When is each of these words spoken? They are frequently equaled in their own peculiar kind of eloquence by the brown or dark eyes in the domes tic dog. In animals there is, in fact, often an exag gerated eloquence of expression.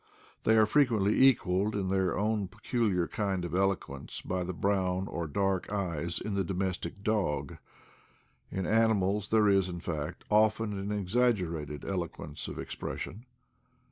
They 0.45 0.57
are 0.57 0.65
frequently 0.65 1.15
equaled 1.21 1.75
in 1.75 1.89
their 1.89 2.17
own 2.17 2.47
peculiar 2.47 3.07
kind 3.07 3.45
of 3.45 3.53
eloquence 3.53 4.19
by 4.23 4.43
the 4.43 4.51
brown 4.51 5.05
or 5.07 5.27
dark 5.27 5.71
eyes 5.71 6.19
in 6.19 6.33
the 6.33 6.43
domes 6.43 6.79
tic 6.79 7.03
dog. 7.03 7.57
In 8.49 8.65
animals 8.65 9.29
there 9.29 9.47
is, 9.47 9.69
in 9.69 9.79
fact, 9.79 10.23
often 10.31 10.73
an 10.73 10.89
exag 10.89 11.35
gerated 11.35 11.87
eloquence 11.87 12.47
of 12.47 12.57
expression. 12.57 13.27